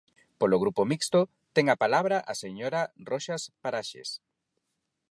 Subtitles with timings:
[0.39, 1.21] Polo Grupo Mixto,
[1.55, 4.09] ten a palabra a señora Roxas Paraxes.